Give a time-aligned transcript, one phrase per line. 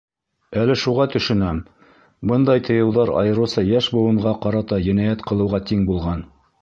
[0.59, 1.59] Әле шуға төшөнәм:
[2.31, 6.27] бындай тыйыуҙар айырыуса йәш быуынға ҡарата енәйәт ҡылыуға тиң булған.